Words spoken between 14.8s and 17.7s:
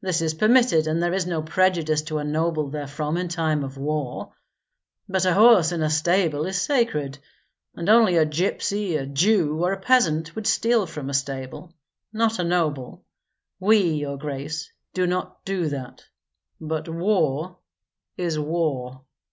do not do that. But war